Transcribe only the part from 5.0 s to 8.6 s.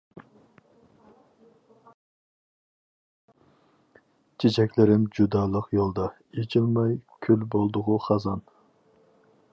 جۇدالىق يولدا، ئېچىلماي كۈل بولدىغۇ خازان.